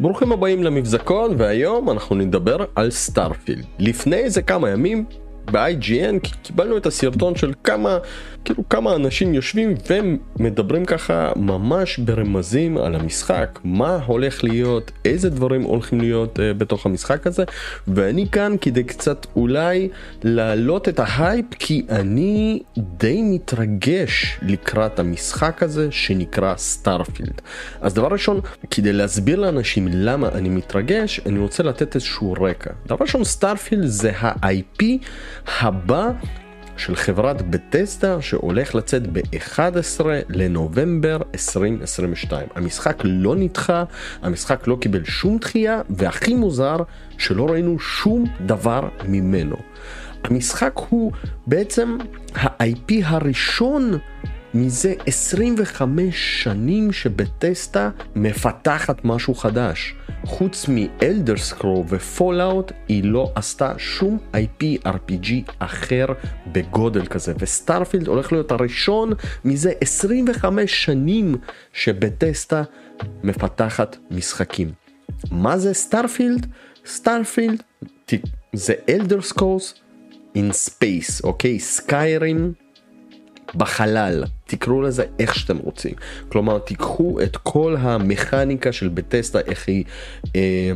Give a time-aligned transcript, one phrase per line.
[0.00, 3.64] ברוכים הבאים למבזקון והיום אנחנו נדבר על Starfield.
[3.78, 5.04] לפני איזה כמה ימים
[5.50, 7.98] ב-IGN קיבלנו את הסרטון של כמה
[8.44, 13.58] כאילו כמה אנשים יושבים ומדברים ככה ממש ברמזים על המשחק.
[13.64, 17.44] מה הולך להיות איזה דברים הולכים להיות אה, בתוך המשחק הזה.
[17.88, 19.88] ואני כאן כדי קצת אולי
[20.22, 27.40] להעלות את ההייפ כי אני די מתרגש לקראת המשחק הזה שנקרא Starfield
[27.80, 28.40] אז דבר ראשון
[28.70, 32.70] כדי להסביר לאנשים למה אני מתרגש אני רוצה לתת איזשהו רקע.
[32.86, 34.84] דבר ראשון Starfield זה ה-IP
[35.46, 36.10] הבא
[36.76, 42.48] של חברת Bethesda שהולך לצאת ב-11 לנובמבר 2022.
[42.54, 43.84] המשחק לא נדחה,
[44.22, 46.76] המשחק לא קיבל שום דחייה, והכי מוזר
[47.18, 49.56] שלא ראינו שום דבר ממנו.
[50.24, 51.12] המשחק הוא
[51.46, 51.98] בעצם
[52.34, 53.98] ה-IP הראשון
[54.54, 59.94] מזה 25 שנים ש Bethesda מפתחת משהו חדש.
[60.24, 66.06] חוץ מ Elder Scrolls ו Fallout היא לא עשתה שום IP RPG אחר
[66.52, 69.12] בגודל כזה ו Starfield הולך להיות הראשון
[69.44, 71.36] מזה 25 שנים
[71.72, 72.62] ש Bethesda
[73.22, 74.72] מפתחת משחקים.
[75.30, 76.46] מה זה Starfield?
[76.86, 77.62] Starfield
[78.52, 79.74] זה Elder Scrolls
[80.36, 81.60] in space, אוקיי?
[81.60, 82.52] סקיירים
[83.54, 85.94] בחלל, תקראו לזה איך שאתם רוצים.
[86.28, 89.84] כלומר, תיקחו את כל המכניקה של בטסטה, איך היא...
[90.36, 90.72] אה,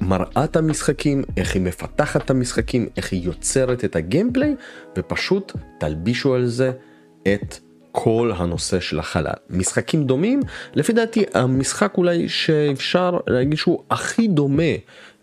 [0.00, 4.54] מראה את המשחקים, איך היא מפתחת את המשחקים, איך היא יוצרת את הגיימפליי,
[4.98, 6.72] ופשוט תלבישו על זה
[7.22, 7.58] את
[8.00, 9.32] כל הנושא של החלל.
[9.50, 10.40] משחקים דומים,
[10.74, 14.72] לפי דעתי המשחק אולי שאפשר להגיד שהוא הכי דומה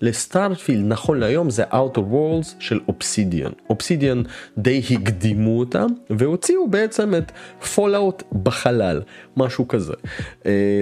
[0.02, 3.52] ל Starfield נכון להיום זה Outer Worlds של Obsidian.
[3.70, 4.24] Obsidian
[4.58, 7.32] די הקדימו אותם והוציאו בעצם את
[7.76, 9.02] Fallout בחלל,
[9.38, 9.94] משהו כזה.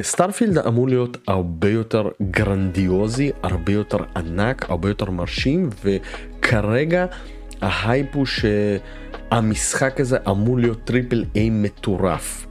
[0.02, 7.06] Starfield אה, אמור להיות הרבה יותר גרנדיוזי, הרבה יותר ענק, הרבה יותר מרשים וכרגע
[7.62, 12.46] ההייפ הוא שהמשחק הזה אמור להיות triple A מטורף.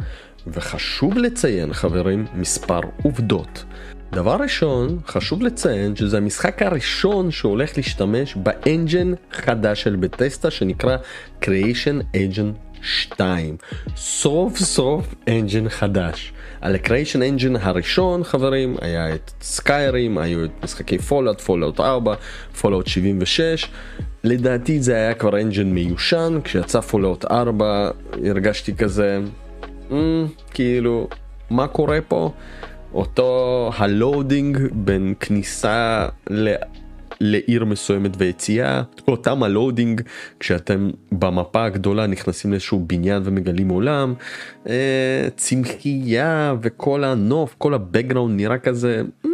[0.47, 3.65] וחשוב לציין חברים מספר עובדות.
[4.12, 10.97] דבר ראשון, חשוב לציין שזה המשחק הראשון שהולך להשתמש ב engine חדש של Bethesda שנקרא
[11.43, 13.57] Creation Engine 2.
[13.97, 16.33] סוף סוף engine חדש.
[16.61, 22.15] על ה-Creation Engine הראשון חברים היה את Skyrim, היו את משחקי Fallout, Fallout 4,
[22.61, 23.71] Fallout 76.
[24.25, 27.91] לדעתי זה היה כבר engine מיושן, כשיצא Fallout 4
[28.25, 29.21] הרגשתי כזה,
[29.91, 29.95] ממ,
[30.50, 31.09] כאילו,
[31.50, 32.32] מה קורה פה?
[32.94, 36.55] אותו ה loading בין כניסה ל...
[37.21, 40.00] לעיר מסוימת ויציאה, אותם ה loading
[40.41, 44.15] כשאתם במפה הגדולה נכנסים לאיזשהו בניין ומגלים עולם,
[44.69, 49.03] אה, צמחייה וכל הנוף, כל ה background נראה כזה.
[49.25, 49.31] אה,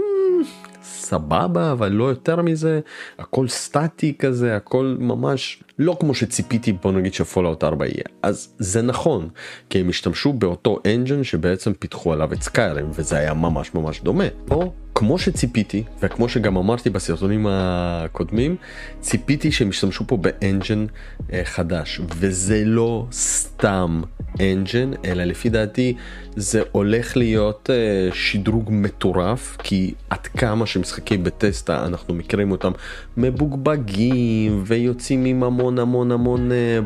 [1.08, 2.80] סבבה אבל לא יותר מזה
[3.18, 8.48] הכל סטטי כזה הכל ממש לא כמו שציפיתי בוא נגיד ש Fallout 4 יהיה אז
[8.58, 9.28] זה נכון
[9.70, 14.24] כי הם השתמשו באותו engine שבעצם פיתחו עליו את Skyrim וזה היה ממש ממש דומה.
[14.46, 18.56] פה כמו שציפיתי וכמו שגם אמרתי בסרטונים הקודמים
[19.00, 20.86] ציפיתי שהם ישתמשו פה ב engine
[21.32, 24.02] אה, חדש וזה לא סתם
[24.40, 25.94] engine אלא לפי דעתי
[26.36, 32.72] זה הולך להיות אה, שדרוג מטורף כי עד כמה שמשחקי Bethesda אנחנו מכירים אותם
[33.16, 36.78] מבוגבגים ויוצאים עם המון המון המון אה,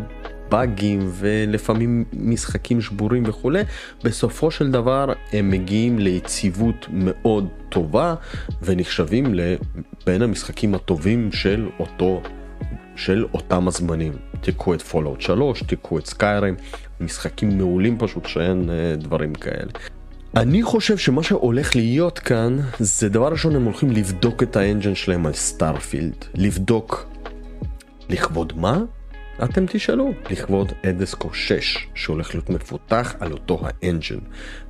[0.53, 3.63] באגים ולפעמים משחקים שבורים וכולי,
[4.05, 8.15] בסופו של דבר הם מגיעים ליציבות מאוד טובה
[8.63, 12.23] ונחשבים לבין המשחקים הטובים של אותו,
[12.97, 14.32] של אותם הזמנים.
[14.43, 16.55] תיקחו את Fallout 3, תיקחו את Skyrim,
[17.01, 19.73] משחקים מעולים פשוט שאין אה, דברים כאלה.
[20.37, 24.95] אני חושב שמה שהולך להיות כאן זה דבר ראשון הם הולכים לבדוק את ה engine
[24.95, 27.07] שלהם על Starfield לבדוק
[28.09, 28.83] לכבוד מה?
[29.45, 30.13] אתם תשאלו.
[30.31, 34.19] לכבוד Elder Scrolls 6 שהולך להיות מפותח על אותו ה engine.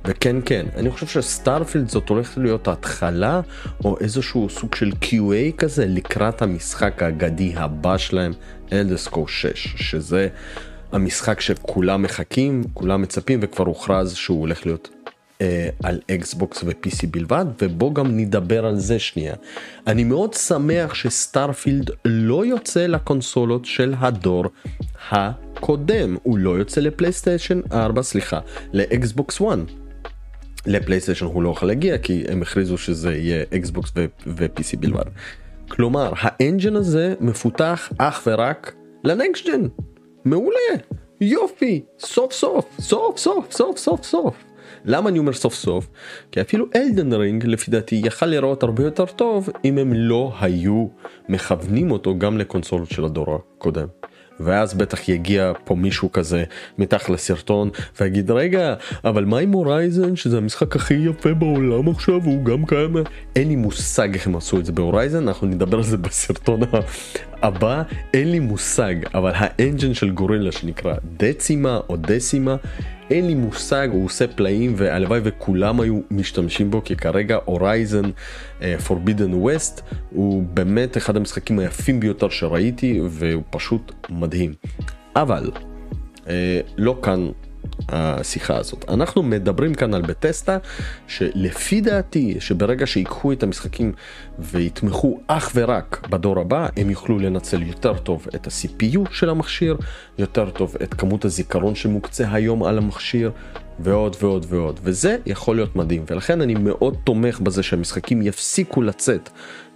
[0.05, 3.41] וכן כן אני חושב ש Starfield זאת הולכת להיות ההתחלה
[3.85, 8.31] או איזשהו סוג של QA כזה לקראת המשחק האגדי הבא שלהם
[8.73, 10.27] Elder Scrolls 6 שזה
[10.91, 14.89] המשחק שכולם מחכים כולם מצפים וכבר הוכרז שהוא הולך להיות
[15.43, 19.33] אה, על אקסבוקס ו-PC בלבד ובוא גם נדבר על זה שנייה.
[19.87, 24.45] אני מאוד שמח ש Starfield לא יוצא לקונסולות של הדור
[25.11, 28.39] הקודם הוא לא יוצא לפלייסטיישן 4 סליחה
[28.73, 29.57] לאקסבוקס 1.
[30.65, 33.91] לפלייסטיישן הוא לא יכול להגיע כי הם הכריזו שזה יהיה אקסבוקס
[34.27, 35.05] ו-PC בלבד.
[35.67, 38.73] כלומר ה engine הזה מפותח אך ורק
[39.03, 39.61] ל next gen
[40.25, 40.73] מעולה
[41.21, 44.52] יופי סוף סוף סוף סוף סוף סוף סוף
[44.85, 45.89] למה אני אומר סוף סוף?
[46.31, 50.87] כי אפילו Elden Ring לפי דעתי יכל לראות הרבה יותר טוב אם הם לא היו
[51.29, 53.87] מכוונים אותו גם לקונסולות של הדור הקודם.
[54.39, 56.43] ואז בטח יגיע פה מישהו כזה
[56.77, 57.69] מתחת לסרטון
[57.99, 58.73] ויגיד רגע
[59.05, 62.95] אבל מה עם Horizon שזה המשחק הכי יפה בעולם עכשיו הוא גם קיים
[63.35, 66.59] אין לי מושג איך הם עשו את זה ב Horizon אנחנו נדבר על זה בסרטון
[67.41, 67.83] הבא
[68.13, 72.55] אין לי מושג אבל ה engine של גורילה שנקרא Decima או Decima
[73.13, 78.11] אין לי מושג הוא עושה פלאים והלוואי וכולם היו משתמשים בו כי כרגע הורייזן
[78.87, 84.53] פורבידן ווסט הוא באמת אחד המשחקים היפים ביותר שראיתי והוא פשוט מדהים.
[85.15, 85.51] אבל
[86.23, 86.27] uh,
[86.77, 87.29] לא כאן
[87.89, 88.85] השיחה הזאת.
[88.89, 90.57] אנחנו מדברים כאן על בטסטה
[91.07, 93.93] שלפי דעתי שברגע שיקחו את המשחקים
[94.39, 99.77] ויתמכו אך ורק בדור הבא הם יוכלו לנצל יותר טוב את ה-CPU של המכשיר,
[100.17, 103.31] יותר טוב את כמות הזיכרון שמוקצה היום על המכשיר
[103.79, 109.29] ועוד ועוד ועוד וזה יכול להיות מדהים ולכן אני מאוד תומך בזה שהמשחקים יפסיקו לצאת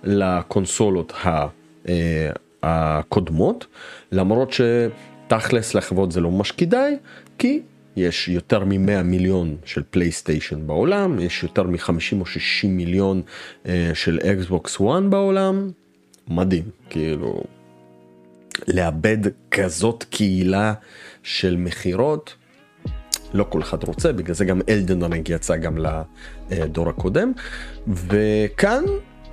[0.03, 2.29] לקונסולות אה,
[2.63, 3.65] הקודמות
[4.11, 6.97] למרות שתכלס לחברות זה לא ממש כדאי
[7.37, 7.61] כי
[7.97, 13.21] יש יותר מ-100 מיליון של פלייסטיישן בעולם, יש יותר מ-50 או 60 מיליון
[13.63, 15.71] uh, של אקסבוקס 1 בעולם,
[16.27, 17.43] מדהים, כאילו,
[18.67, 19.17] לאבד
[19.51, 20.73] כזאת קהילה
[21.23, 22.35] של מכירות,
[23.33, 25.77] לא כל אחד רוצה, בגלל זה גם Elden Ring יצא גם
[26.49, 27.31] לדור הקודם,
[27.87, 28.83] וכאן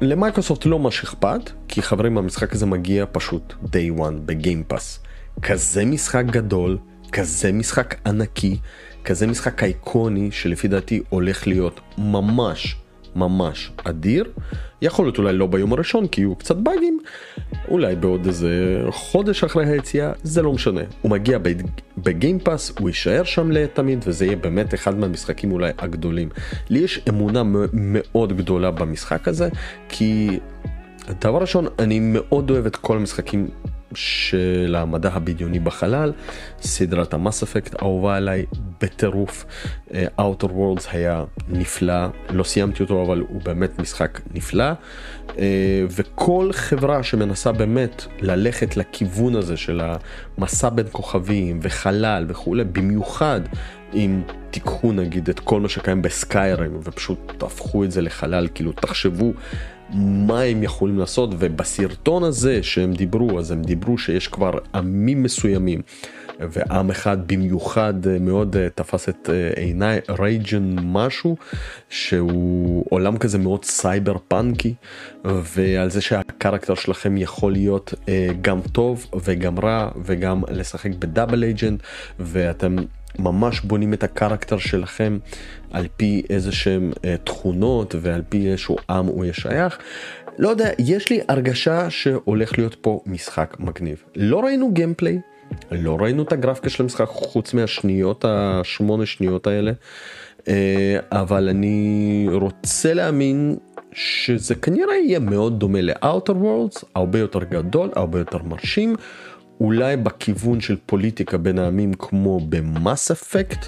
[0.00, 5.00] למייקרוסופט לא ממש אכפת, כי חברים המשחק הזה מגיע פשוט day one ב Game Pass.
[5.42, 6.78] כזה משחק גדול.
[7.12, 8.56] כזה משחק ענקי,
[9.04, 12.76] כזה משחק אייקוני שלפי דעתי הולך להיות ממש
[13.16, 14.24] ממש אדיר.
[14.82, 17.00] יכול להיות אולי לא ביום הראשון כי יהיו קצת באגים,
[17.68, 20.80] אולי בעוד איזה חודש אחרי היציאה, זה לא משנה.
[21.02, 21.38] הוא מגיע
[21.98, 26.28] בגיימפאס, הוא יישאר שם לתמיד וזה יהיה באמת אחד מהמשחקים אולי הגדולים.
[26.68, 27.42] לי יש אמונה
[27.72, 29.48] מאוד גדולה במשחק הזה,
[29.88, 30.38] כי
[31.20, 33.48] דבר ראשון, אני מאוד אוהב את כל המשחקים
[33.94, 36.12] של המדע הבדיוני בחלל,
[36.60, 38.44] סדרת המס אפקט אהובה עליי
[38.82, 39.44] בטירוף,
[39.94, 44.72] אה, Outer Worlds היה נפלא, לא סיימתי אותו אבל הוא באמת משחק נפלא,
[45.38, 49.80] אה, וכל חברה שמנסה באמת ללכת לכיוון הזה של
[50.38, 53.40] המסע בין כוכבים וחלל וכולי, במיוחד
[53.94, 59.32] אם תיקחו נגיד את כל מה שקיים בסקיירים ופשוט תהפכו את זה לחלל, כאילו תחשבו
[59.94, 65.82] מה הם יכולים לעשות ובסרטון הזה שהם דיברו אז הם דיברו שיש כבר עמים מסוימים
[66.40, 71.36] ועם אחד במיוחד אה, מאוד אה, תפס את אה, עיניי רייג'ן משהו
[71.88, 74.74] שהוא עולם כזה מאוד סייבר פאנקי
[75.24, 77.94] ועל זה שה character שלכם יכול להיות
[78.40, 81.82] גם טוב וגם רע וגם לשחק ב double agent
[82.18, 82.76] ואתם
[83.18, 85.18] ממש בונים את ה character שלכם
[85.70, 89.78] על פי איזה שהם אה, תכונות ועל פי איזשהו עם הוא ישייך.
[90.38, 94.02] לא יודע, יש לי הרגשה שהולך להיות פה משחק מגניב.
[94.16, 95.20] לא ראינו gameplay,
[95.70, 99.72] לא ראינו את הגרפיקה של המשחק חוץ מהשניות, השמונה שניות האלה,
[100.48, 103.56] אה, אבל אני רוצה להאמין
[103.92, 108.96] שזה כנראה יהיה מאוד דומה ל-Outer Worlds, הרבה יותר גדול, הרבה יותר מרשים.
[109.60, 113.66] אולי בכיוון של פוליטיקה בין העמים כמו במאס אפקט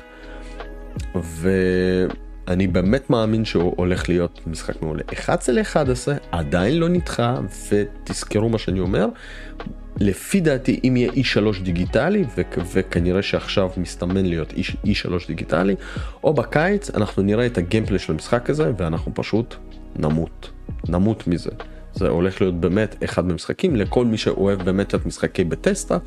[1.14, 5.02] ואני באמת מאמין שהוא הולך להיות משחק מעולה.
[5.12, 5.78] 11 ל-11
[6.32, 7.40] עדיין לא נדחה
[7.70, 9.08] ותזכרו מה שאני אומר.
[10.00, 14.52] לפי דעתי אם יהיה E3 דיגיטלי ו- וכנראה שעכשיו מסתמן להיות
[14.86, 15.76] E3 דיגיטלי
[16.24, 19.54] או בקיץ אנחנו נראה את ה gameplay של המשחק הזה ואנחנו פשוט
[19.98, 20.50] נמות
[20.88, 21.50] נמות מזה.
[21.96, 25.98] זה הולך להיות באמת אחד מהמשחקים לכל מי שאוהב באמת את משחקי Bethesda.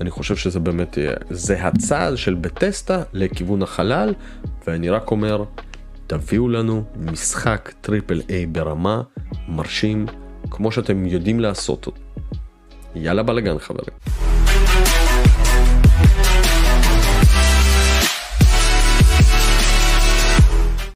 [0.00, 0.98] אני חושב שזה באמת,
[1.30, 4.14] זה הצעד של Bethesda לכיוון החלל,
[4.66, 5.44] ואני רק אומר,
[6.06, 9.02] תביאו לנו משחק triple A ברמה,
[9.48, 10.06] מרשים,
[10.50, 11.88] כמו שאתם יודעים לעשות.
[12.94, 14.23] יאללה בלאגן חברים.